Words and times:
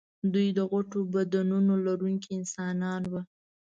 دوی 0.33 0.47
د 0.57 0.59
غټو 0.71 0.99
بدنونو 1.15 1.73
لرونکي 1.87 2.29
انسانان 2.39 3.01
وو. 3.11 3.21